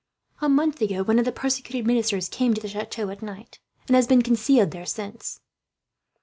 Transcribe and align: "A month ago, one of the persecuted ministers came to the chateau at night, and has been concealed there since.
"A 0.41 0.49
month 0.49 0.81
ago, 0.81 1.03
one 1.03 1.19
of 1.19 1.25
the 1.25 1.31
persecuted 1.31 1.85
ministers 1.85 2.27
came 2.27 2.55
to 2.55 2.59
the 2.61 2.67
chateau 2.67 3.11
at 3.11 3.21
night, 3.21 3.59
and 3.85 3.95
has 3.95 4.07
been 4.07 4.23
concealed 4.23 4.71
there 4.71 4.83
since. 4.87 5.41